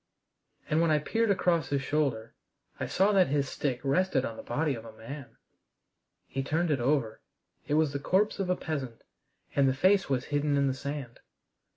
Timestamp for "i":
0.89-0.97, 2.79-2.87